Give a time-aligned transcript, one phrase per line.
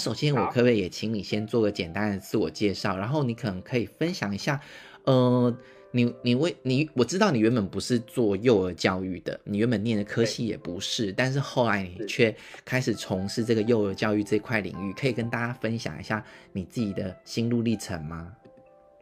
[0.00, 4.60] 首先我可不可以也请你先做个简单的自我介绍，然后你可能可以分享一下，
[5.04, 5.54] 呃。
[5.92, 12.32] 你你为你我知道你原本不是做幼儿教育的，你原本念的科系也不是，但是后来你却
[12.64, 18.32] 开始从事这个幼儿教育这块领域，可以跟大家分享一下你自己的心路历程吗？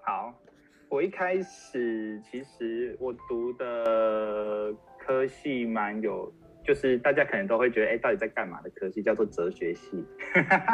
[0.00, 0.32] 好，
[0.88, 6.32] 我一开始其实我读的科系蛮有，
[6.68, 10.04] 就是大家可能都会觉得，哎、欸，到底在干嘛的科系叫做哲学系，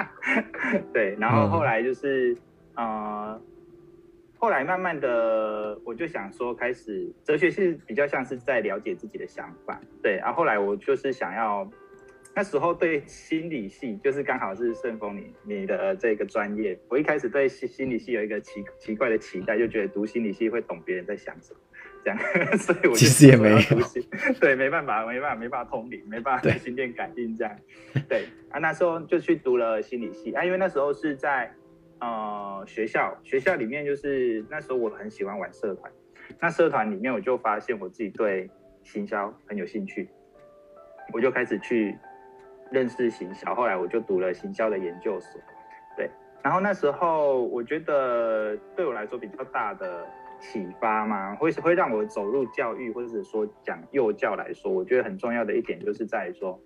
[0.92, 2.36] 对，然后后来就是，
[2.74, 3.42] 嗯、呃。
[4.36, 10.16] 后来慢慢的，我就想说，开始哲学系比较像是在了解自己的想法，对。
[10.16, 11.66] 然后后来我就是想要，
[12.34, 21.60] 那时候对心理系，就是刚好是顺丰你你的这个专业，我一开始对心心理系有一个奇奇怪的期待，就觉得读心理系会懂别人在想什么，
[22.04, 22.18] 这样，
[22.58, 23.58] 所以我就其实也没有，
[24.40, 27.56] 对，没办法，没办法，没办法通灵，没办法心电感应这样，
[27.95, 31.51] 对，对啊，那时候就去读了心理系啊，因为那时候是在。
[32.01, 35.90] 呃，学校学校里面就是那时候我很喜欢玩社团，
[36.38, 38.51] 那社团里面我就发现我自己对
[38.82, 40.10] 行销很有兴趣，
[41.14, 41.96] 我就开始去
[42.70, 45.40] 认识行销，后来我就读了行销的研究所，
[45.96, 46.10] 对，
[46.42, 50.04] 然后那时候我觉得对我来说比较大的
[50.40, 56.60] 启发嘛，会会让我走入教育或者是说讲幼教来说，我觉得很重要的一点就是在于说。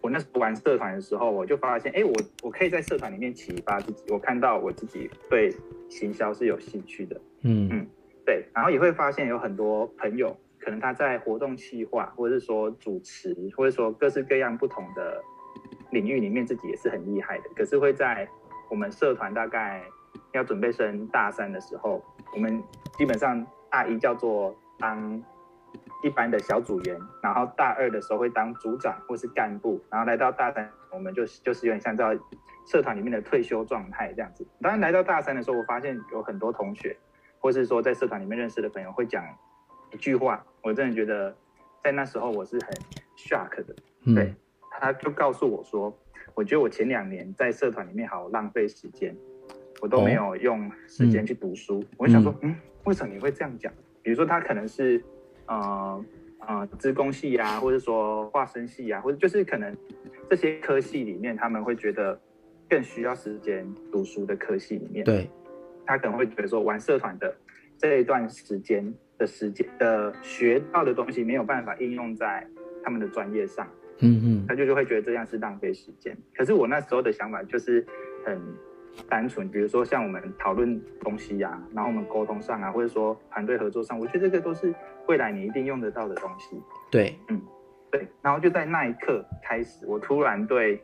[0.00, 4.02] 我那时候玩社团的时候，我就发现，哎，我我可以在社团里面启发自己。
[4.12, 5.54] 我看到我自己对
[5.88, 7.86] 行销是有兴趣的，嗯嗯，
[8.26, 8.44] 对。
[8.52, 15.22] 然后也会发现有很多朋友，可能他在活动企划，或者是说主持，或者说各式各样不同的
[15.92, 17.44] 领域里面，自己也是很厉害的。
[17.54, 18.26] 可是会在
[18.68, 19.84] 我们社团大概
[20.32, 22.62] 要准备升大三的时候，我们
[22.96, 25.22] 基本上大一叫做当。
[26.04, 32.18] 一般的小组员，然后大二的时候会当组长或是干部，然后来到大三，我们就就是有点像在
[32.66, 34.44] 社团里面的退休状态这样子。
[34.60, 36.94] 当然来到大三的时候，我发现有很多同学，
[37.38, 39.24] 或是说在社团里面认识的朋友会讲
[39.92, 41.34] 一句话，我真的觉得
[41.82, 42.74] 在那时候我是很
[43.16, 43.74] shock 的。
[44.12, 44.34] 对，
[44.72, 45.96] 他就告诉我说，
[46.34, 49.16] 我觉得我前两年在社团里面好浪费时间，
[49.82, 51.84] 我都没有用时间去读书。
[51.98, 53.70] 我就想说，嗯，为什么你会这样讲？
[54.02, 55.04] 比如说他可能是。
[55.48, 56.04] 呃
[56.38, 59.76] 呃，资工系啊，或者说化生系啊，或者就是可能
[60.30, 62.18] 这些科系里面，他们会觉得
[62.70, 65.28] 更需要时间读书的科系里面，对，
[65.84, 67.34] 他可能会觉得说玩社团的
[67.76, 72.46] 这一段时间的时间的学到的东西没有办法应用在
[72.84, 73.68] 他们的专业上，
[73.98, 76.16] 嗯嗯，他就就会觉得这样是浪费时间。
[76.34, 77.84] 可是我那时候的想法就是
[78.24, 78.40] 很。
[79.08, 84.74] 单纯，比如说像我们讨论东西呀、啊，然后我们沟通上啊，或者说团队合作上，我觉得这个都是
[85.06, 86.60] 未来你一定用得到的东西。
[86.90, 87.40] 对，嗯，
[87.90, 88.06] 对。
[88.20, 90.82] 然后就在那一刻开始，我突然对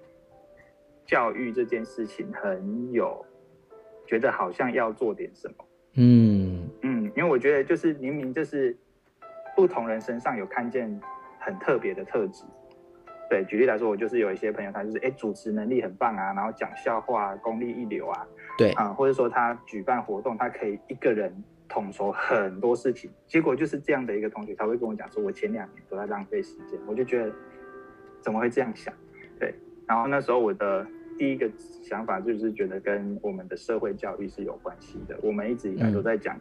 [1.06, 3.24] 教育这件事情很有
[4.06, 5.64] 觉得好像要做点什么。
[5.94, 8.76] 嗯嗯，因为我觉得就是明明就是
[9.56, 11.00] 不同人身上有看见
[11.38, 12.44] 很特别的特质。
[13.30, 21.32] 对，举例来说，我就是有一些朋友，他就是哎，主持能力很棒啊，然后讲笑话功力一流啊，对啊，或者说他举办活动，他可以一个人
[21.68, 23.10] 统筹很多事情。
[23.26, 27.30] 结果就是这样的一个同学，他会跟我讲说，我前两年都在浪费时间，我就觉得
[28.22, 28.94] 怎么会这样想？
[29.38, 29.54] 对，
[29.86, 30.86] 然后那时候我的
[31.18, 31.50] 第一个
[31.82, 35.18] 想法就是觉得跟我们的社会教育是有关系的。
[35.22, 36.38] 我们一直以来都在讲，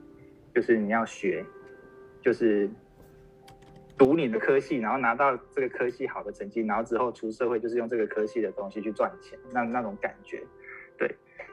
[0.56, 1.44] 就是你要学，
[2.22, 2.70] 就是。
[3.98, 10.44] 读你的科系，然后拿到这个科系好的成绩，然后之后出社会就是用这个科系的东西去赚钱，那那种感觉，
[10.98, 11.10] 对。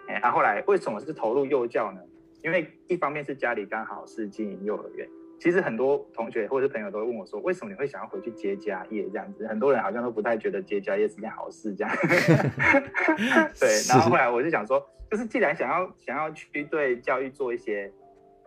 [0.07, 2.01] 然、啊、后来为什么是投入幼教呢？
[2.43, 5.09] 因为一方面是家里刚好是经营幼儿园，
[5.41, 9.47] 其实很多同学或者是朋友都会问我说，为什么你会想要回去接家业这样子？
[9.47, 11.97] 很多人好像都不太觉得接家业是件好事这样。
[13.59, 17.91] 对，然后后来我就想说，就是既然想要想要去对教育做一些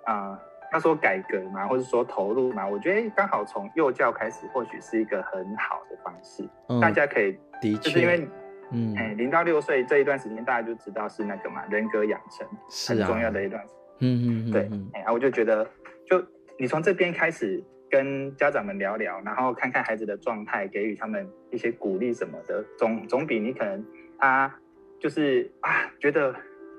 [0.05, 0.29] 啊。
[0.29, 0.39] 呃
[0.69, 6.44] 他说改革嘛，或者说投入嘛，我觉得刚好从幼教开始，或许是一个很好的方式。
[6.68, 7.31] 嗯、大家可以，
[7.62, 8.27] 的确，就是因为，
[8.71, 12.45] 嗯，哎，零到六岁这一段时间，大家就知道是那个嘛，人格养成
[12.88, 13.77] 很重要的一段时间。
[14.00, 15.65] 嗯嗯嗯，对，哎，我就觉得，
[16.06, 16.21] 就
[16.59, 23.86] 你从这边开始跟家长们聊聊，然后看看孩子的状态，给予他们一些鼓励什么的，总总比你可能
[24.19, 24.53] 他
[25.00, 26.36] 就是啊，觉得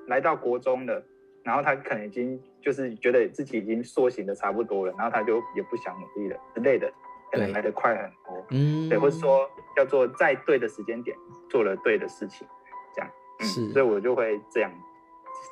[0.08, 1.02] 来到国中了。
[1.44, 6.92] 然后他可能已经就是觉得自己已经塑形的差不多了，然后他就也不想努力了之类的，
[7.32, 11.16] 可能来得快很多，嗯，对，或者说叫做在对的时间点
[11.48, 12.46] 做了对的事情，
[12.94, 14.70] 这样，嗯、是，所以我就会这样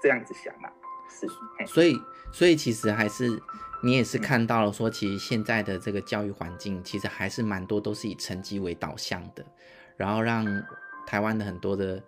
[0.03, 0.71] 这样子想啊，
[1.09, 1.27] 是，
[1.67, 1.97] 所以
[2.33, 3.41] 所以其实还是
[3.83, 9.45] 你也是看到了说，其实现在的这个教育环境其实还是蛮多都是以成绩为导向的，
[9.97, 10.45] 然后让
[11.07, 12.03] 台湾的很多的。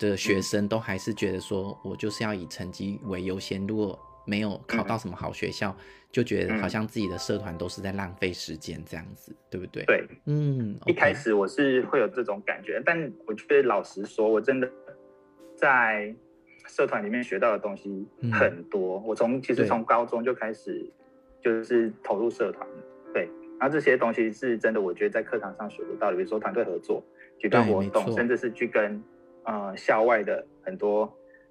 [0.00, 9.84] 的学生都还是觉得说，我就是要以成绩为优先，如果没有考到什么好学校，嗯、就觉得好像自己的社团都是在浪费时间这样子，对不对？
[9.84, 14.70] 对，嗯，一开始我是会有这种感觉，但我觉得老实说，我真的
[15.54, 16.14] 在
[16.66, 18.98] 社团里面学到的东西很多。
[19.00, 20.84] 嗯、我从其实从高中就开始
[21.42, 22.66] 就是投入社团，
[23.12, 27.04] 对，然后这些东西是真的，我觉得在课堂上学不到的，比如说团队合作、
[27.38, 29.02] 举办活动，甚至是去跟。
[29.44, 31.10] 呃，校外的很多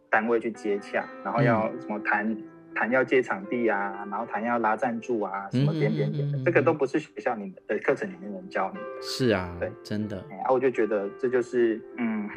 [0.10, 2.36] 单位去接洽，然后要什么谈
[2.76, 8.80] 谈、嗯、要借场地啊，然后谈要拉赞助啊，什么点点点的，嗯嗯嗯、这个都不是学校里面的课程里面能教你。
[9.02, 10.24] 是啊，对，真的。
[10.30, 12.30] 然后我就觉得这就是，嗯，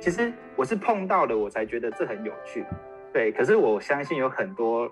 [0.00, 2.64] 其实我是碰到了，我才觉得这很有趣。
[3.12, 4.90] 对，可是我相信有很多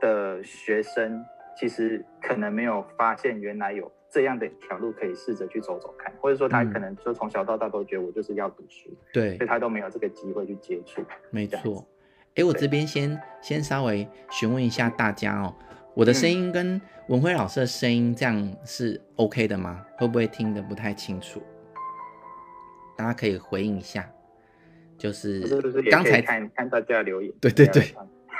[0.00, 1.24] 的学生
[1.56, 3.90] 其实可能没有发现原来有。
[4.14, 11.02] 这样的一条路可以试着去走走看，或者说他可能就从小到大都觉得我就是要读书，嗯、对，所以他都没有这个机会去接触。
[11.30, 11.84] 没错，
[12.36, 15.52] 哎，我这边先先稍微询问一下大家哦，
[15.94, 19.84] 我的声音跟文辉老师的声音这样是 OK 的吗？
[19.98, 21.42] 会不会听得不太清楚？
[22.96, 24.08] 大家可以回应一下，
[24.96, 25.40] 就是
[25.90, 27.92] 刚才看看大家留言，对对对。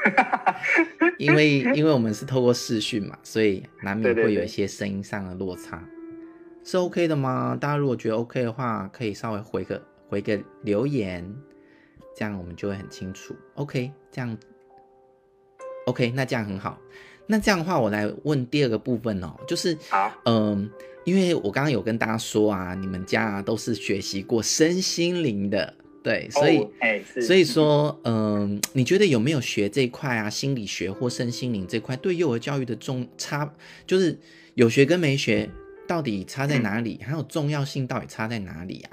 [1.18, 6.16] 因为因为我们是透过视讯嘛，所以难免会有一些声音上的落差，对对
[6.62, 7.56] 对，是 OK 的吗？
[7.60, 11.24] 大家如果觉得 OK 的话，可以稍微回个回个留言，
[12.16, 13.34] 这样我们就会很清楚。
[13.54, 14.36] OK，这样
[15.86, 16.78] OK，那这样很好。
[17.26, 20.70] 那这样的话，我来问第二个部分哦，就是好，嗯，
[21.04, 25.74] 因为我刚刚有跟大家说啊，你们家都是学习过身心灵的。
[26.04, 30.28] 对，所以，哎，所以说，嗯，你觉得有没有学这一块啊？
[30.28, 33.50] 心理学或身心灵这块对幼儿教育的重差，
[33.86, 34.18] 就是
[34.52, 35.48] 有学跟没学
[35.88, 37.00] 到底差在哪里？
[37.02, 38.92] 还有重要性到底差在哪里啊？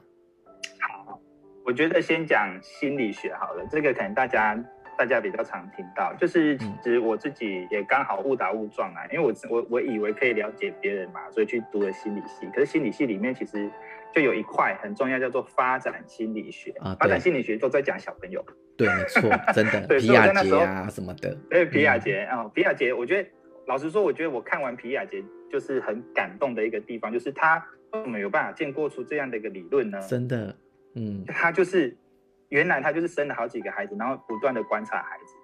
[0.80, 1.20] 好，
[1.66, 4.58] 我觉得先讲心理学好了，这个可能大家
[4.98, 13.70] 大家比较常听到，就是其实我自己也刚好误打误撞啊，因为我我我以为可以了解别人嘛，所以去读了心理系，可是心理系里面其实。
[14.14, 16.96] 就有一块很重要，叫做发展心理学啊。
[17.00, 18.46] 发展心理学都在讲小朋友。
[18.78, 19.88] 对，没错， 真的。
[19.88, 21.36] 对，皮亚杰啊什么的。
[21.50, 23.30] 对，皮亚杰啊，皮亚杰，我觉得
[23.68, 30.00] 老实说，我觉得我看完皮亚杰就是很感动的一个地方，就是他为什么有办法建构出这样的一个理论呢？
[30.08, 30.56] 真的，
[30.96, 31.96] 嗯，他就是
[32.50, 35.36] 原来他就是生了好几个孩子，然后不断的观察孩子，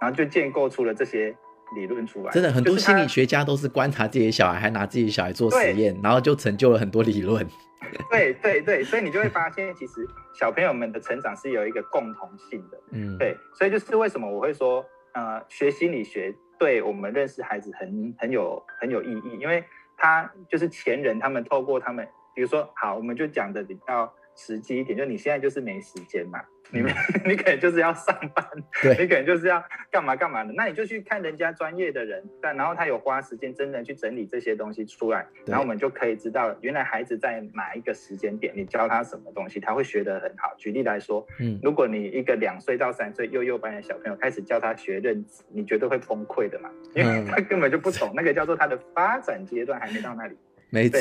[0.00, 1.36] 然后就建构出了这些。
[1.74, 7.46] 理论出来，真的很多心理学家都是观察自己的小孩，还拿自己的小孩做实验，然后就成就了很多理论。
[8.10, 10.06] 对对对，所以你就会发现，其实
[10.38, 12.78] 小朋友们的成长是有一个共同性的。
[12.90, 19.64] 嗯，对，所以就是为什么我会说，呃，学心理学对我们认识孩子很很有很有意义，因为
[19.96, 26.40] 他就是前人他们透过他们，比如说，好，我们就讲的比较实际一点，就你现在就是没时间嘛。
[26.70, 26.92] 你们，
[27.24, 28.44] 你可能就是要上班，
[28.82, 40.54] 对你可能就是要干嘛干嘛的，那你就去看人家专业的人，但然后他有花时间真的去整理这些东西出来，然后我们就可以知道，原来孩子在哪一个时间点，你教他什么东西，他会学得很好。
[40.58, 50.36] 举例来说，嗯，如果你一个两岁到三岁幼幼班的小朋友开始教他学认字，你绝对会崩溃的嘛，因为他根本就不懂，嗯、那个叫做他的发展阶段还没到那里。
[50.70, 51.00] 没错。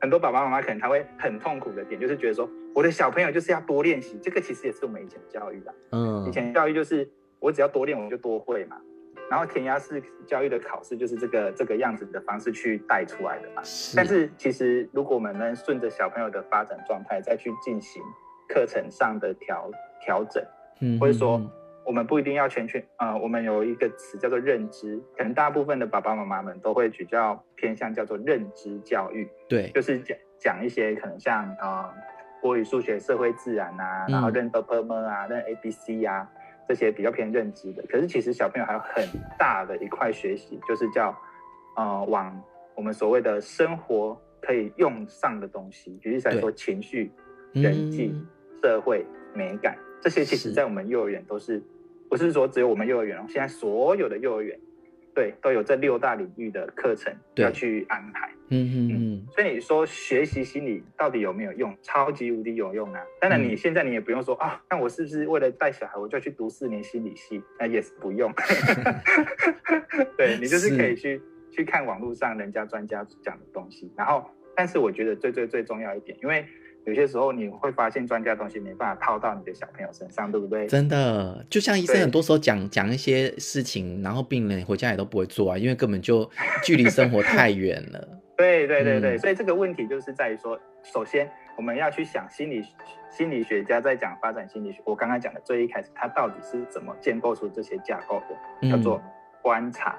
[0.00, 5.74] 很多爸爸妈妈可能他会很痛苦的点，就是觉得说，我的小朋友就是要多练习，这个其实也是我们以前的教育的。
[5.92, 8.76] 嗯，以前教育就是我只要多练，我就多会嘛。
[9.30, 13.62] 然后填鸭式教育的考试就是这个这个样子的方式去带出来的嘛。
[13.62, 13.96] 是。
[13.96, 18.02] 但是其实如果我们能顺着小朋友的发展状态再去进行
[18.48, 20.42] 课程上的调调整，
[20.80, 21.40] 嗯，或者说。
[21.90, 29.68] 我们不一定要全全呃我们有一个词叫做认知可能大部分的爸爸妈妈们都会比较偏向叫做认知教育对。
[29.74, 31.92] 就是讲讲一些可能像啊
[32.40, 36.30] 国语数学社会自然啊然后认 opera 啊认 abc 啊
[36.68, 37.82] 这些比较偏认知的。
[37.88, 39.04] 可是其实小朋友还有很
[39.36, 41.12] 大的一块学习就是叫
[41.76, 42.40] 呃往
[42.76, 47.10] 我们所谓的生活可以用上的东西举例来说情绪
[47.52, 48.14] 人际
[48.62, 49.04] 社会
[49.34, 51.60] 美感这些其实在我们幼儿园都是
[52.10, 54.58] 不是说只有我们幼儿园哦，现在所有的幼儿园，
[55.14, 58.28] 对，都有这六大领域的课程要去安排。
[58.48, 59.26] 嗯嗯嗯。
[59.30, 61.72] 所以你说学习心理到底有没有用？
[61.82, 63.00] 超级无敌有用啊！
[63.20, 67.40] 当然，你现在你也不用说啊，那我是不是为了带小孩，我就要去读四年心理系？
[67.60, 68.32] 那也是不用。
[70.18, 76.44] 对，你就是可以去去看网络上人家专家讲的东西，然后，但是我觉得最最最重要一点，因为。
[76.86, 80.66] 有些时候你会发现专家东西没办法套到你的小朋友身上，对不对？
[80.66, 86.28] 真的，就像医生很多时候讲讲一些事情，然后病人回家也都不会做啊，因为根本就
[86.64, 88.08] 距离生活太远了。
[88.36, 92.64] 对对对对，嗯、所以这个问题就是在于说，首先我们要去想心理
[93.10, 98.36] 心理学家在讲发展心理学，我刚刚讲的最一开始，他到底是怎么建构出这些架构的？
[98.62, 99.02] 嗯、叫做
[99.42, 99.98] 观察、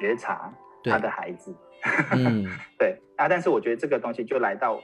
[0.00, 0.50] 觉察
[0.84, 1.54] 他的孩子。
[2.16, 2.46] 嗯、
[2.78, 4.80] 对啊，但是我觉得这个东西就来到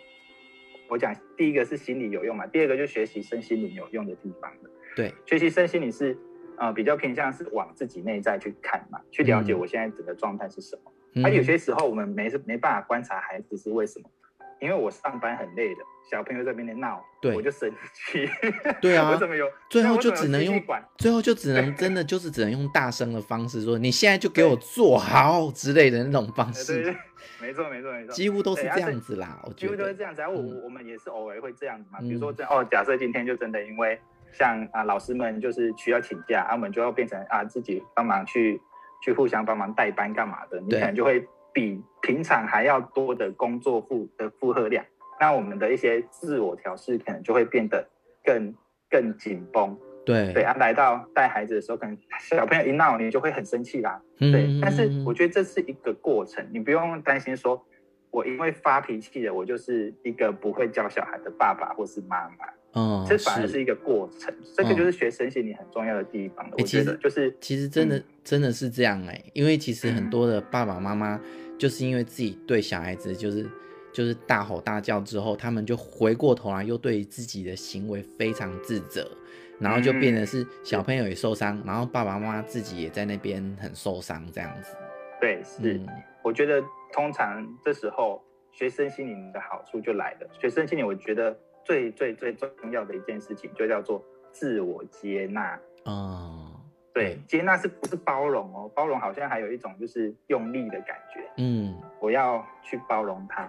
[0.91, 4.53] 我讲，第一个是心理有用嘛，第二个就学习身心灵有用的地方。
[4.97, 6.19] 对，学习身心灵是
[6.59, 10.93] 呃比较偏向是往自己内在去看嘛，去了解我现在整个状态是什么。
[11.15, 14.11] 而、嗯啊、有些时候我们没没办法观察孩子是为什么，
[14.61, 18.29] 因为我上班很累的，小朋友在那边闹，对，我就生气。
[18.81, 19.47] 对啊，我怎么有？
[19.69, 20.63] 最后就只能用，
[20.99, 26.75] 最后就只能真的就是只能用大声的方式说，你现在就给我做好之类的那种方式。
[26.75, 27.01] 对，对，对，
[27.41, 29.27] 没错没错没错，几乎都是这样子啦。
[29.27, 30.21] 啊、我觉得几乎都是这样子。
[30.21, 33.99] 然后我、嗯、我们也是偶尔会这样子嘛，比如说这哦，假设今天就真的因为
[34.33, 38.61] 像啊老师们就是需要请假，啊我们就要变成啊自己帮忙去。
[39.03, 44.85] 去互相帮忙代班干嘛的，你可能就会比平常还要多的工作负的负荷量，
[45.21, 47.87] 那我们的一些自我调试可能就会变得
[48.25, 48.55] 更
[48.89, 49.77] 更紧绷。
[50.05, 54.01] 对对啊，来到带孩子的时候，可能小朋友一闹，你就会很生气啦。
[54.19, 57.63] 嗯、对，但是我觉得这是一个过程，你不用担心说，
[58.11, 62.47] 我因为发脾气了，我就是一个不会教小孩的爸爸或是妈妈。
[62.73, 66.49] 嗯，这反而是一个过程，这个就是学身心灵很重要的地方。
[66.53, 71.21] 我觉得就是其实真的真的是这样哎，因为其实很多的爸爸妈妈
[71.59, 73.45] 就是因为自己对小孩子就是
[73.93, 79.11] 就是大吼大叫之后，他们就回过头来又对自己的行为非常自责，
[79.59, 84.77] 然后就变得是小朋友也受伤，然后爸爸妈妈自己也在那边很受伤这样子。
[85.21, 85.81] 对，是，
[86.23, 86.63] 我觉得
[86.93, 88.23] 通常这时候
[88.53, 90.29] 学身心灵的好处就来了。
[90.41, 91.37] 学身心灵，我觉得。
[91.71, 95.57] 最最最重要的一件事情，就叫做自我接纳。
[95.85, 96.61] 哦，
[96.93, 98.69] 对，接纳是不是包容哦？
[98.75, 101.31] 包容好像还有一种就是用力的感觉。
[101.37, 103.49] 嗯，我要去包容他。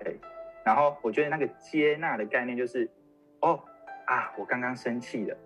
[0.00, 0.18] 对，
[0.64, 2.90] 然后我觉得那个接纳的概念就是，
[3.42, 3.62] 哦
[4.06, 5.36] 啊，我刚刚生气了。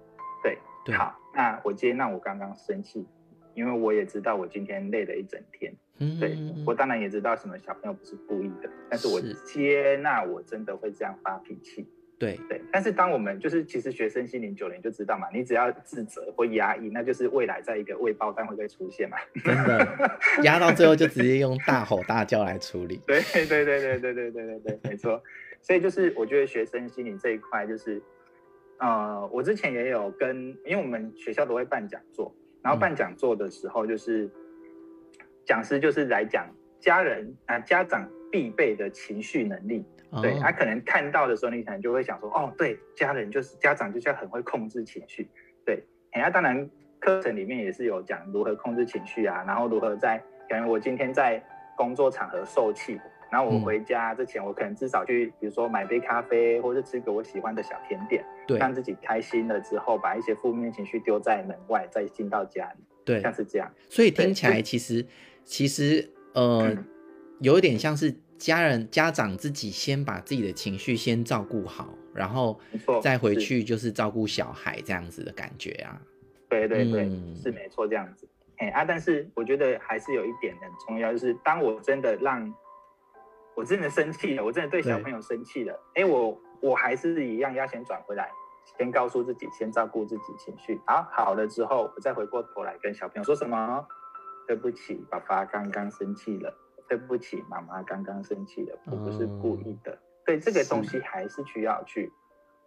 [0.42, 0.56] 对，
[0.86, 3.06] 对好，那我接纳我刚刚生气，
[3.52, 5.70] 因为我也知道我今天累了一整天。
[5.98, 6.34] 嗯，对，
[6.66, 11.86] 我当然也知道什么小朋友不是故意的，但是我接纳我真的会这样发脾气。
[12.18, 19.18] 对对，但是当我们就是其实学生心灵九年，就知道嘛，你只要自责或压抑，那就是未来在一个未爆弹会不会出现嘛？
[19.44, 23.00] 真的，压到最后就直接用大吼大叫来处理。
[23.06, 25.22] 对对对对对对对对对，没错。
[25.60, 28.00] 所以就是我觉得学生心灵这一块，就是
[28.78, 34.30] 呃，我之前也有跟，因为我们学校都会办讲座，然后办讲座的时候，就是、嗯、
[35.44, 36.48] 讲师就是来讲
[36.80, 39.84] 家人啊、呃、家长必备的情绪能力。
[40.22, 45.28] 对，他可能看到的时候，你可能就会想说，哦，对，家人就是家长，就是要很会控制情绪。
[45.64, 45.84] 对，
[46.14, 46.68] 那、啊、当然
[47.00, 51.42] 课程里面也是有讲如何控制情绪啊，然后如何在可能我今天在
[51.76, 52.98] 工作场合受气，
[53.30, 62.84] 然后我回家之前，我可能至少去，比如说买杯咖啡，或者吃个我喜欢的小甜点，对，让自己开心了之后，把一些负面情绪丢在门外，再进到家里。
[63.04, 63.70] 对，像是这样。
[63.90, 65.04] 所以听起来其实
[65.44, 66.84] 其实呃，嗯、
[67.40, 68.14] 有点像是。
[68.38, 72.58] 家人、家长自己先把自己的情绪先照顾好，然后
[73.02, 76.00] 再回去就是照顾小孩这样子的感觉啊。
[76.48, 78.28] 对对对，嗯、是没错这样子。
[78.58, 82.54] 哎啊，但是我觉得还是有一点很重要，就是当我真的让
[83.54, 88.30] 我真的生气了，我真的对小朋友生气了，哎，我我还是一样要先转回来，
[88.78, 90.80] 先告诉自己，先照顾自己情绪。
[90.86, 93.84] 好，好了之后，我再回过头来跟小朋友说什么？
[94.46, 96.54] 对不起，爸爸刚刚生气了。
[96.88, 99.98] 对不起，妈妈刚刚生气了，我不是故意的。
[100.24, 102.10] 对、嗯、这个东西还是需要去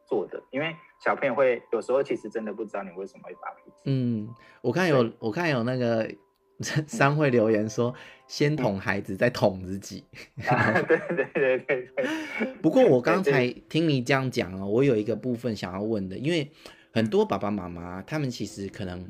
[0.06, 3.76] 做的，因为小朋友会有时候其实真的不知道你为什么会发脾气。
[3.86, 4.30] 嗯，
[4.62, 6.10] 我看有我看有那个
[6.88, 7.96] 三会留言说，嗯、
[8.28, 10.06] 先捅孩子，再捅自己。
[10.48, 12.54] 啊、对对对对对。
[12.62, 16.52] 不过我刚才听你这样讲哦，我有一个部分想要问的，因为
[16.92, 19.10] 很多爸爸妈妈他们其实可能。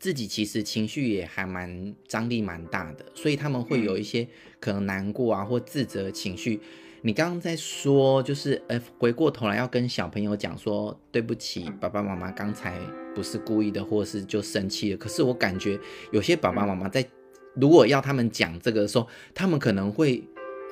[0.00, 4.26] 自己其实情绪也还蛮张力蛮大的，所以他们会有一些
[4.58, 6.58] 可能难过啊或自责情绪。
[7.02, 12.78] 你刚刚在说，就是呃，回过头来要跟小朋友讲说，对不起，爸爸妈妈刚才
[13.14, 14.96] 不是故意的，或是就生气了。
[14.96, 15.78] 可是我感觉
[16.12, 17.06] 有些爸爸妈妈在
[17.54, 20.22] 如果要他们讲这个的时候，他们可能会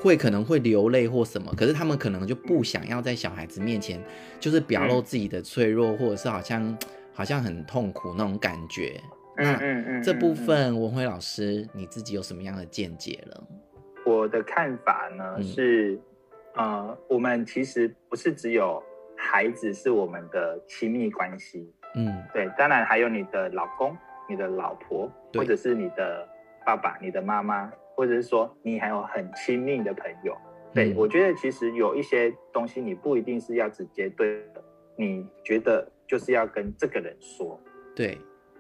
[0.03, 4.03] 会可能会流泪或什么，可是他们可能就不想要在小孩子面前
[4.39, 6.79] 就是表露自己的脆弱，或者是好像
[7.15, 9.01] 好像很痛苦那种感觉。
[9.39, 13.45] 嗯嗯嗯，这部分文辉老师你自己有什么样的见解了？
[14.05, 15.99] 我的看法呢、嗯、是，
[16.55, 18.83] 呃，我们其实不是只有
[19.17, 23.97] 孩子是我们的亲密关系，嗯，对，当然还有你的老公、
[24.29, 26.27] 你的老婆，或者是你的
[26.65, 30.37] 爸爸、你的妈妈，或者是说你还有很亲密的朋友。
[30.75, 34.45] 对，我觉得其实有一些东西你不一定是要直接对，
[34.97, 37.59] 你觉得就是要跟这个人说。
[37.97, 38.19] 对，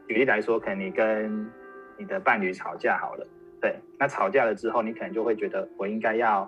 [0.08, 1.46] 举例来说，可能你跟
[1.98, 3.26] 你的伴侣吵架好了，
[3.60, 6.42] 对，那吵架了之后，你可能就会觉得我应该要，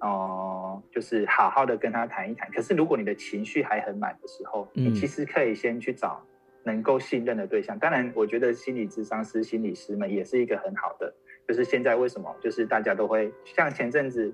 [0.00, 2.48] 哦、呃，就是好好的跟他谈一谈。
[2.52, 6.22] 可是如果你的情绪还很满的时候，你其实可以先去找
[6.62, 7.78] 能够信任的对象。
[7.78, 11.12] 当然，我觉得心理咨商师、心理师们也是一个很好的。
[11.48, 14.32] 就是现在为什么，就是大家都会像前阵子。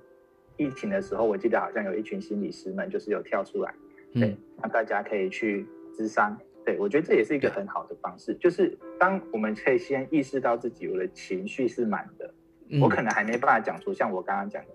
[0.59, 3.75] 疫情的时候，我记得好像有一群心理师们就是有跳出来，
[4.13, 6.39] 对，让大家可以去咨商。
[6.65, 12.35] 对，我觉得这也是一个很好的方式，就是当我们可以先意识到自己我的情绪是满的，
[12.81, 14.71] 我可能还没办法讲出像我刚刚讲的，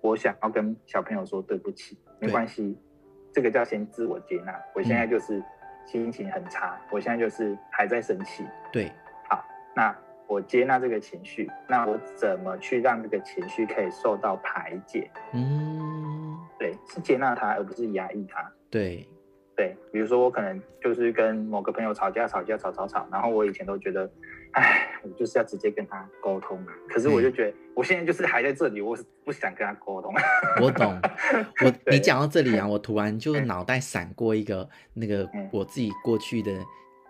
[0.00, 2.78] 我想要跟小朋友说对不起，没关系，
[3.32, 4.54] 这个叫先自我接纳。
[4.74, 5.42] 我现在就是
[5.86, 8.44] 心情很差，我现在就是还在生气。
[8.72, 8.90] 对，
[9.28, 9.44] 好，
[9.74, 9.96] 那。
[10.30, 15.10] 我接纳这个情绪，那我怎么去让这个情绪可以受到排解？
[15.32, 18.48] 嗯，对，是接纳它，而不是压抑它。
[18.70, 19.04] 对，
[19.60, 24.10] 对，比如说我可能就是跟某个朋友吵架，吵架，吵吵吵，然后我以前都觉得，
[24.52, 26.72] 哎，我就是要直接跟他沟通啊。
[26.88, 30.14] 可是我就觉得，我现在就是还在这里，我是不想跟他沟通。
[30.62, 30.98] 我懂，
[31.62, 36.50] 我 你讲到这里啊，我突然就脑袋闪过一个那个我自己过去的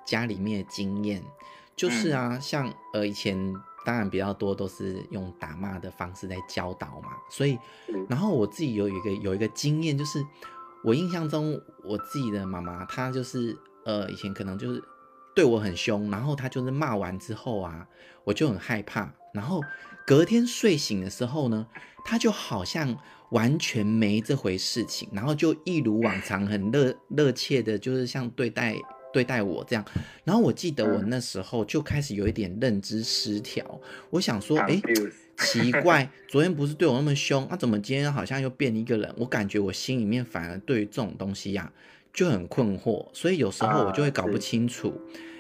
[0.04, 1.22] 家里面的经验。
[1.76, 3.38] 就是啊，像呃以前
[3.86, 7.56] 当然比较多都是用打骂的方式在教导嘛，所以
[8.08, 10.18] 然后我自己有一个有一个经验，就是
[10.82, 14.82] 我印象中我自己的妈妈她就是呃以前可能就是
[15.34, 17.86] 对我很凶，然后她就是骂完之后啊，
[18.24, 19.60] 我就很害怕，然后
[20.06, 21.66] 隔天睡醒的时候呢，
[22.04, 22.96] 她就好像
[23.30, 28.76] 完全没这回事情，然后就一如往常很热热切的，就是像对待。
[29.12, 29.84] 对待我这样，
[30.24, 33.80] 然后我记得我那时候就开始有一点认知失调。
[34.10, 34.80] 我想说，哎，
[35.38, 39.12] 奇怪，昨天不是对我那么凶，那、啊、怎么今天好像又变一个人？
[39.16, 41.72] 我感觉我心里面反而对于这种东西呀、啊、
[42.12, 44.92] 就很困惑，所以有时候我就会搞不清楚，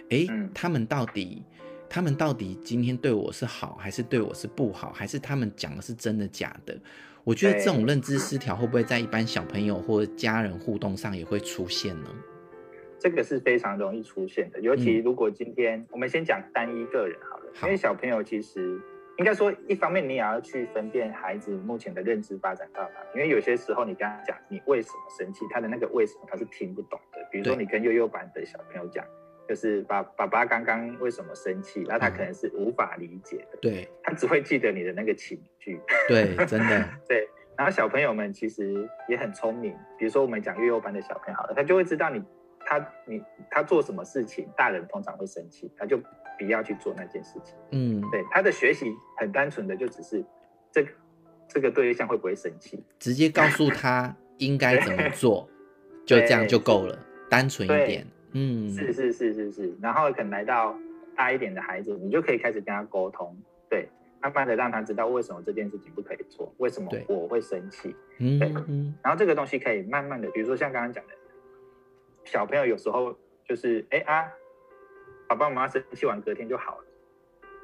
[0.08, 1.42] 哎，他们到底
[1.88, 6.76] 他们到底今天对我是好还是对我是不好，还是他们讲的是真的假的？
[7.22, 12.08] 我觉得这种认知失调会不会在一般小朋友或者家人互动上也会出现呢？
[13.00, 18.78] 这个是非常容易出现的，尤其如果今天我们先讲单一个人好了，因为小朋友其实
[19.16, 27.26] 应该说，一方面你也要去分辨孩子目前的认知发展到哪，因为有些时候你跟他讲你为什么生气，他的那个为什么他是听不懂的。
[27.32, 29.02] 比如说你跟幼幼班的小朋友讲，
[29.48, 37.26] 就是爸爸爸刚刚为什么生气，那他可能是无法理解的，对，他只会记得你的那个情绪，对， 真的，对。
[37.56, 42.22] 然后小朋友们其实也很聪明，比如说我们讲幼幼班的小朋友好了，他就会知道你。
[42.70, 45.98] 他你他做什么事情，大人通常会生气，他就
[46.38, 47.56] 不要去做那件事情。
[47.72, 50.24] 嗯，对，他的学习很单纯的，就只是
[50.70, 50.90] 这个
[51.48, 55.48] 这个对象会不会生气，直接告诉他应该怎么做，
[56.06, 56.96] 就这样就够了，
[57.28, 58.06] 单纯一点。
[58.34, 60.78] 嗯，是是是是是，然后可能来到
[61.16, 63.36] 大一点的孩子，你就可以开始跟他沟通，
[63.68, 63.88] 对，
[64.22, 67.96] 慢慢的让他知道为什么这件事情不可以做，为什么我会生气。
[68.18, 68.48] 嗯，对，
[69.02, 71.14] 然后这个东西可以慢慢的，比如说像刚刚讲的。
[72.30, 73.12] 小朋友有时候
[73.44, 74.32] 就是哎啊，
[75.28, 76.84] 爸爸妈妈生气完隔天就好了，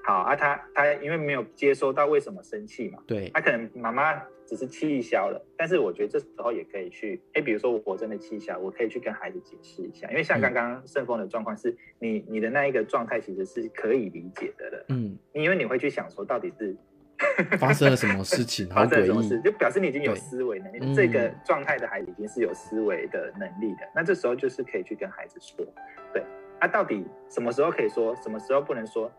[0.04, 16.76] 好啊他，他他因为没有接收到为什么生气嘛，对，他可能妈妈只是气消了，但是我觉得这时候也可以去，哎，比如说我真的气消，我可以去跟孩子解释一下，因为像刚刚盛峰的状况是，你你的那一个状态其实是可以理解的了，嗯，因为你会去想说到底是。
[17.58, 18.68] 发生了什么事情？
[18.70, 20.78] 好诡异，就表示你已经有思维能力。
[20.80, 23.80] 嗯、这个状态的孩子已经是有思维的能力的。
[23.94, 25.64] 那这时候就是可以去跟孩子说，
[26.12, 26.22] 对，
[26.60, 29.10] 那、啊、到底什么时候可以说，什么时候不能说？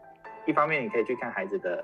[0.46, 1.84] 一方面你可以去看孩子的，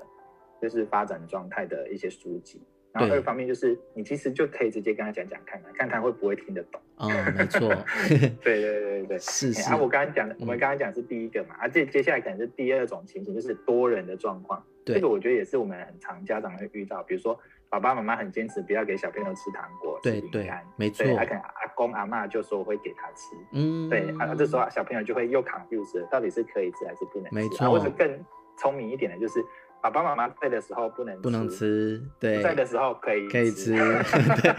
[0.60, 2.62] 就是发展状态的一些书籍。
[2.94, 6.80] 然后二方面就是你其实就可以直接跟他讲讲看看，看他会不会听得懂。
[6.98, 7.68] 哦，没错。
[8.40, 9.68] 对对对对对，是是。
[9.68, 14.64] 啊，我刚刚讲的，我们刚刚讲是第一个嘛，啊，接接下来可能是第二种情形，就是多人的状况。
[14.84, 14.94] 对。
[14.94, 17.36] 这个我觉得也是我们很常家长会遇到，比如说
[17.68, 21.04] 爸爸妈妈很坚持不要给小朋友吃糖果、吃饼干，没错。
[21.16, 23.34] 他可能阿公阿嬷就说会给他吃。
[23.54, 23.90] 嗯。
[23.90, 27.34] 对，啊，这时候小朋友就会又 confuse 到底是可以吃还是不能吃。
[27.34, 27.68] 没错。
[27.68, 28.24] 或者更
[28.56, 29.44] 聪明一点的就是。
[29.84, 33.72] 爸爸妈妈在的时候不能吃，不能吃，对，在的时候可以可以吃，
[34.40, 34.54] 对，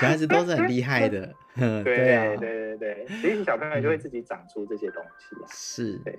[0.00, 5.44] 小孩子都是很厉害的， 对对啊，对对对，所以小朋友就会自己长出这些东西啊。
[5.52, 6.18] 是，对，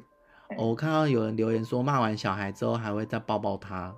[0.55, 3.91] 我看到有人留言说，骂完小孩之后还会再抱抱他，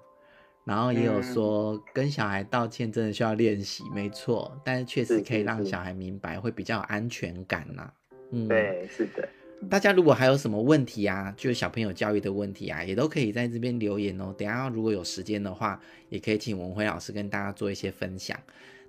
[0.63, 7.91] 然后也有说跟小孩道歉真的需要练习，没错，但是确实可以让小孩明白，会比较有安全感呐。
[8.31, 9.27] 嗯，对，是的。
[9.69, 14.33] 大家如果还有什么问题啊，就是小朋友教育的问题啊，也都可以在这边留言哦。
[14.37, 18.37] 等下如果有时间的话，也可以请文辉老师跟大家做一些分享。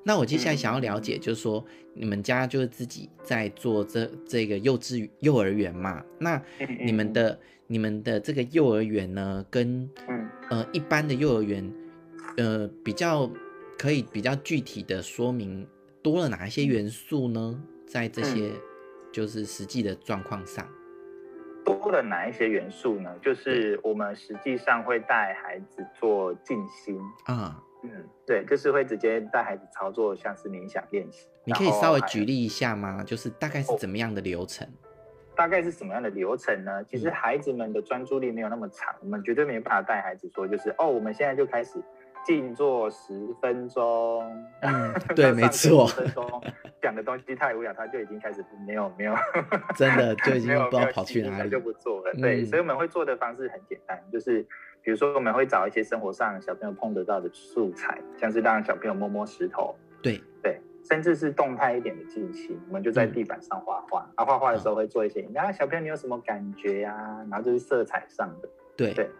[0.02, 6.02] 那我接下来想要了解，就是说你们家就是自己在做这这个幼稚幼儿园嘛？
[6.20, 6.40] 那
[6.84, 9.90] 你们的你们的这个幼儿园呢，跟
[10.50, 11.72] 呃一般的幼儿园，
[12.36, 13.28] 呃比较
[13.76, 15.66] 可以比较具体的说明
[16.02, 17.60] 多了哪一些元素呢？
[17.86, 18.50] 在这些
[19.16, 20.62] 就是实际的状况上，
[21.64, 23.10] 多了哪一些元素呢？
[23.22, 27.58] 就是我们实际上会带孩子做静心啊。
[27.82, 27.90] 嗯，
[28.26, 31.26] 对，就是会直接带孩子操作，像是冥想练习。
[31.44, 33.02] 你可以稍微举例一下吗？
[33.02, 34.68] 就是大概是怎么样的流程？
[35.34, 36.84] 大概是什么样的流程呢？
[36.84, 41.82] 其实孩子们的专注力没有那么长，我们绝对没有办法带孩子说，就是哦，我们现在就开始
[42.26, 44.22] 静坐十分钟。
[44.60, 45.86] 嗯， 对，没错。
[45.86, 46.42] 十分钟
[46.82, 49.14] 讲的东西太无聊，他就已经开始没有没有，
[49.76, 52.12] 真的就已经 不知道跑去哪里，就不做了。
[52.20, 54.46] 对，所以我们会做的方式很简单，就是。
[54.82, 64.08] 比如说，我们会找一些生活上小朋友碰得到的素材，像是让小朋友摸摸石头，对对，甚至是动态一点的进行，我们就在地板上画画。
[64.14, 66.94] 啊，画画的时候会做一些，啊，小朋友你有什么感觉呀？
[67.28, 69.10] 然后就是色彩上的，对对，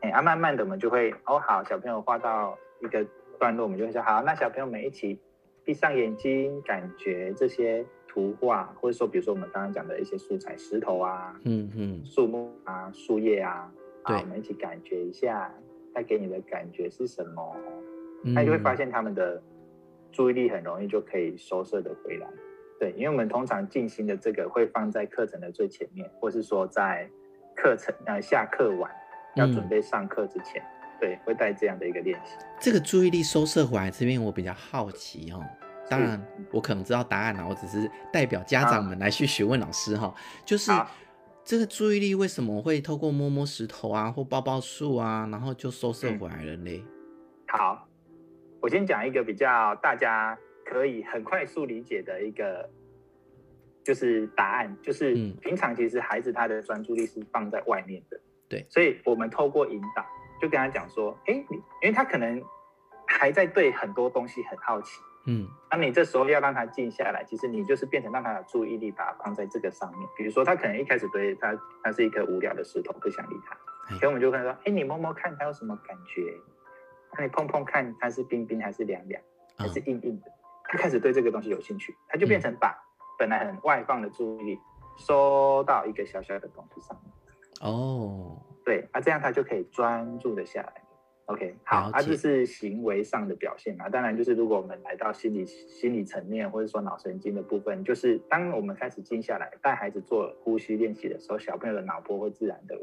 [0.00, 3.06] 哎，啊，慢慢的我们就会，哦，好，小朋友画到一个
[3.38, 5.18] 段落，我们就会说，好，那小朋友们一起
[5.64, 13.72] 闭上眼睛，感觉这些图画，或者说，比如说我们刚刚讲的一些素材，石头啊，嗯嗯，树木啊，树叶啊。
[14.02, 15.52] 啊，我们一起感觉一下，
[15.92, 17.54] 带给你的感觉是什么？
[18.22, 19.40] 那、嗯、就会发现他们的
[20.10, 22.26] 注意力很容易就可以收摄的回来。
[22.78, 27.06] 对，因为我们通常静心的这个会放在课程的最前面，或是说在
[27.54, 28.90] 课程呃下课晚
[29.34, 32.36] 要准备上课之前，嗯、对，会带这样的一个练习。
[32.60, 35.44] 这个注意力收摄回来这边，我比较好奇哦。
[35.88, 40.14] 当然，我可能知道答案了，我只是代表家长们来去询问老师哈，
[40.44, 40.72] 就是。
[41.42, 46.84] 这个注意力为什么会透过摸摸石头啊，或抱抱树啊，然后就收摄回来了呢？
[47.48, 47.88] 好，
[48.60, 52.68] 我先讲一个比较大家可以很快速理解的一个，
[53.82, 60.04] 就是答案，就是平常其实孩子他的专注力是放在外面的，对，所以我们透过引导，
[60.40, 62.42] 就跟他讲说，哎，你因为他可能
[63.06, 65.00] 还在对很多东西很好奇。
[65.26, 70.08] 嗯，那你这时候要让他静下来，其实你就是变成让他的注意力把它放在这个上面。
[70.16, 73.56] 比如说，他可能一开始对他，他是一颗无聊的石头，不想理他。
[73.96, 76.22] 所以我们就跟他说：“哎，你摸摸看，他有什么感觉？
[77.16, 79.20] 那你碰碰看，它是冰冰还是凉凉，
[79.58, 80.26] 还是硬硬的？”
[80.64, 82.74] 他开始对这个东西有兴趣，他就变成把
[83.18, 84.58] 本来很外放的注意力
[84.96, 87.09] 收到一个小小的东西上面。
[87.60, 90.82] 哦，对，那这样他就可以专注的下来。
[91.26, 93.88] OK，好，它、啊、就是行为上的表现嘛。
[93.88, 102.76] 当然，就是如果我们来到心理心理层面，或者说脑神经的部分，就是当我们开始静下来，带孩子做呼吸练习的时候，小朋友的脑波会自然的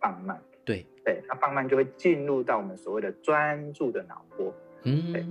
[0.00, 0.40] 放慢。
[0.64, 4.54] 对对，它放慢就会进入到我们所谓的专注的脑波。
[4.84, 5.26] 嗯对，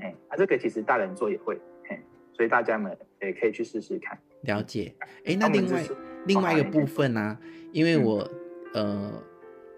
[0.00, 2.00] 哎，啊，这个其实大人做也会，嘿，
[2.32, 4.18] 所以大家们也可以去试试看。
[4.44, 4.94] 了解。
[5.26, 5.82] 哎，那另外
[6.26, 7.40] 另外一个部分呢、啊？
[7.72, 8.30] 因为我、
[8.74, 9.22] 嗯、呃。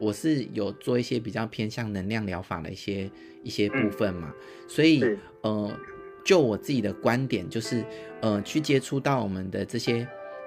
[0.00, 3.10] 我是有做一些比较偏向能量疗法的一些
[3.42, 5.02] 一些部分嘛，嗯、所以
[5.40, 5.76] 呃，
[6.24, 7.84] 就我自己的观点，就是
[8.20, 10.06] 呃，去接触到我们的这些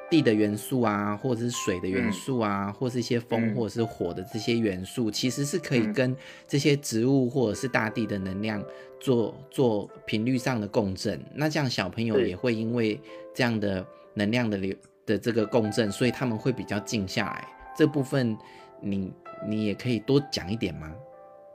[0.09, 6.15] 地的元素啊，或者是水的元素啊，嗯、或者是一些风或者是火的这些元素，嗯、其实是可以跟
[6.47, 8.63] 这些植物或者是大地的能量
[9.01, 11.19] 做做频率上的共振。
[11.35, 12.97] 那这样小朋友也会因为
[13.35, 14.73] 这样的能量的流
[15.11, 17.47] 的这个共振，所以他们会比较静下来。
[17.75, 18.37] 这部分
[18.79, 19.13] 你。
[19.43, 20.87] 你也可以多讲一点吗？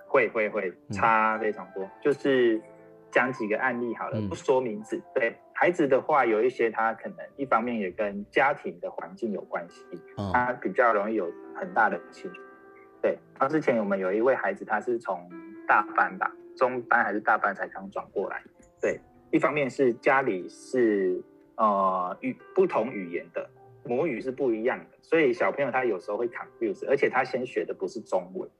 [0.08, 1.84] 会会会，差非常多。
[1.84, 2.60] 嗯、就是
[3.12, 4.96] 讲几个案例好了，不说名字。
[4.96, 9.84] 嗯、对孩子的话，有一些他可能一方面也跟家庭的环境有关系，
[10.18, 12.40] 嗯、他比较容易有很大的情绪。
[13.00, 15.30] 对，那之前我们有一位孩子，他是从
[15.68, 18.42] 大班吧，中班还是大班才刚转过来。
[18.80, 18.98] 对，
[19.30, 21.22] 一方面是家里是
[21.56, 23.48] 呃语不同语言的。
[23.88, 28.50] 母语是不一样的，所以小朋友他有时候会 confuse，而且他先学的不是中文，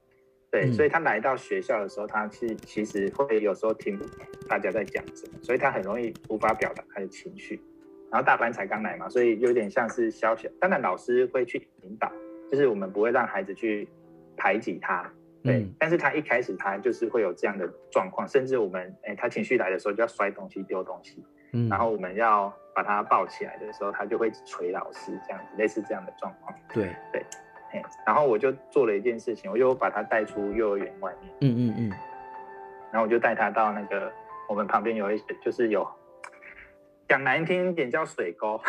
[0.53, 7.61] 对，嗯、所以他来到学校的时候，他是其实会有时候听不懂大家在讲什么，所以他很容易无法表达他的情绪。
[8.09, 12.09] 然后大班才刚来嘛，所以有点像是小小，当然老师会去引导，
[12.49, 13.89] 就是我们不会让孩子去
[14.37, 21.21] 排挤他，对，嗯、但是他一开始他就是会有这样的状况，甚至我们哎、欸、他情绪来的时候就要摔东西丢东西，
[21.57, 22.53] 嗯，然后我们要。
[22.77, 26.55] 把他抱起来的时候，他就会捶老师，这样子类似这样的状况。
[26.75, 27.25] 对对，
[28.07, 31.33] 然后我就做了一件事情，我就把他带出幼儿园外面。
[31.41, 31.91] 嗯嗯嗯。
[32.93, 34.13] 然后我就带他到那个
[34.47, 35.89] 我们旁边有一些，就是有
[37.09, 38.61] 讲难听一点叫水沟，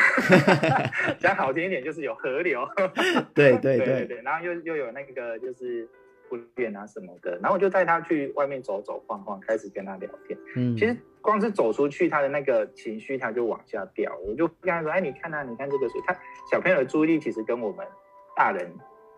[1.19, 2.65] 讲好听一点就是有河流。
[3.35, 5.85] 对对对对对，然后又又有那个就是
[6.29, 10.39] 不便啊什么的，然后我就带他去外面走走晃晃，开始跟他聊天。
[10.55, 10.95] 嗯，其实
[11.27, 14.17] 光是走出去，他的那个情绪他就往下掉。
[14.25, 16.15] 我就跟他说：“哎，你看啊，你看这个水。”他
[16.49, 17.85] 小朋友的注意力其实跟我们
[18.33, 18.73] 大人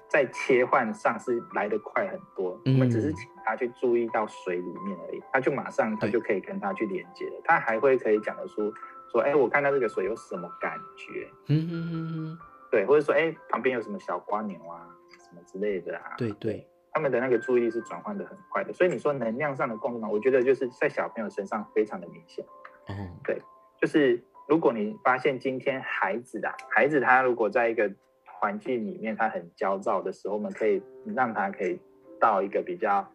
[0.08, 2.60] 在切换上是来得快很多。
[2.66, 7.40] 嗯，我们只是请他去注意到水里面而已，他就马上他就可以跟他去连接了。
[7.44, 8.74] 他还会可以讲得出。
[9.12, 11.28] 说，哎，我看到这个水有什么感觉？
[11.48, 12.38] 嗯嗯嗯
[12.72, 16.16] 对，或者说，哎，旁边有什么小瓜牛啊，什么之类的啊？
[16.18, 22.46] 对对，他们的那个注意力是转换的很快的，所以你说能量上的共鸣，我觉得就是在小朋友身上非常的明显。
[22.88, 23.42] 嗯，对，
[23.80, 27.92] 就是如果你发现今天孩子啊，孩子他如果在一个
[28.26, 30.82] 环境里面他很焦躁的时候，我们可以
[31.16, 31.80] 让他可以
[32.20, 33.08] 到一个比较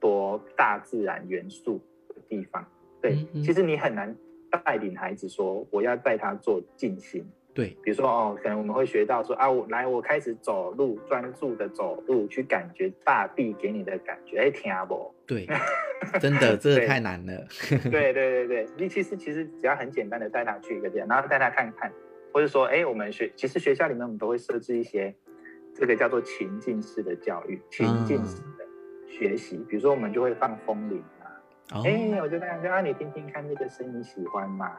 [0.00, 2.64] 多大自然元素的地方。
[3.00, 4.16] 对，嗯嗯其实你很难。
[4.64, 14.38] 带领孩子说：“我要带他做静心。”对，比如说哦，可能我们会学到说啊，我来，我开始走路，专注的走路，去感觉大地给你的感觉。
[14.38, 15.14] 哎，听不？
[15.24, 15.46] 对，
[16.20, 17.32] 真的， 这个太难了。
[17.90, 21.92] 对对对对，你其实其实只要很简单的带他去一个地方，然后带他看看，
[22.32, 25.14] 或者说，哎，我们学其实学校里面我们都会设置一些
[25.72, 28.66] 这个叫做情境式的教育，情境式的
[29.06, 29.58] 学习。
[29.58, 31.30] 嗯、比如说，我们就会放风铃啊。
[31.70, 31.84] 哎、oh.
[31.86, 34.72] 欸，我就那样说啊，你听听看这个声音，喜欢吗？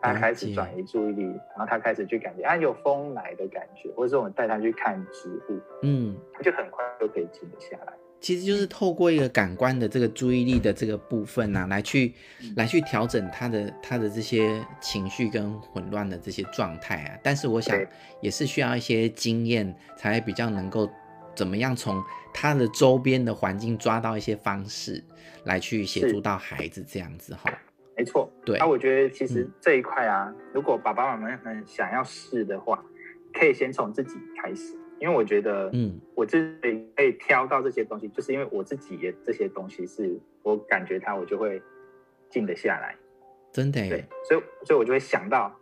[0.00, 7.92] 他开始转移注意力，然后他开始去感觉啊，有风来的感觉，或者是我们带他去看植物，嗯，他就很快就可以静得下来。
[8.20, 12.14] 其实就是透过一个感官的这个注意力的这个部分啊，来去
[12.56, 17.18] 来去调整他的他的这些情绪跟混乱的这些状态啊。
[17.22, 17.78] 但是我想
[18.20, 20.90] 也是需要一些经验，才比较能够。
[21.32, 22.02] 怎么样从
[22.34, 25.02] 他的周边的环境抓到一些方式
[25.44, 27.50] 来去协助到孩子这样子哈？
[28.00, 28.56] 没错，对。
[28.58, 32.82] 那、啊、我觉得其实这一块啊，嗯、如果爸爸妈妈们想要试的话，
[33.32, 41.60] 可以先从自己开始，因为我觉得，嗯，我自己可以挑到这些东西，就是因为我自己也这些东西是我感觉它，我就会
[42.30, 42.96] 静得下来。
[43.52, 45.54] 真的，对，所以所以我就会想到。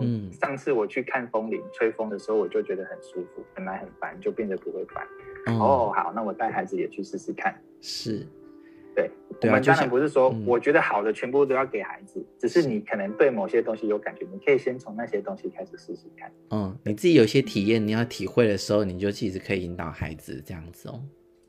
[0.00, 5.06] 嗯，上次我去看风铃吹风的时候，我就觉得很舒服，本来很烦，就变得不会烦。
[5.46, 7.56] 嗯、哦，好，那我带孩子也去试试看。
[7.80, 8.26] 是，
[8.94, 16.30] 对，对啊、我们当然不是说我觉得好的全部都要给孩子，嗯、只是你可能对某些东西有感觉，你可以先从那些东西开始试试看。
[16.50, 21.00] 嗯，你自己有些体验，你要体会的时候，你就其实可以引导孩子这样子哦。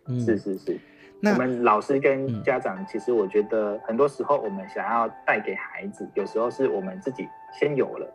[0.08, 0.78] 嗯，是是是。
[1.22, 7.28] 那我们老师跟家长，嗯、其实我觉得很多时候我们想要带给孩子，有时候是我们自己
[7.60, 8.08] 先有了。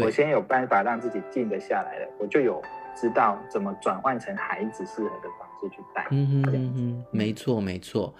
[0.00, 2.62] 我先有办法让自己静得下来了，我就有
[2.94, 6.06] 知道怎么转换成孩子适合的方式去带。
[6.12, 8.14] 嗯嗯嗯哼，没错没错。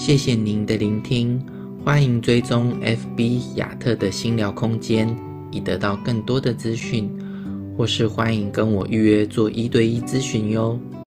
[0.00, 1.38] 谢谢您的聆听，
[1.84, 5.14] 欢迎追踪 FB 亚特的心聊空间，
[5.50, 7.06] 以得到更多的资讯，
[7.76, 10.80] 或是欢迎跟我预约做一对一咨询哟。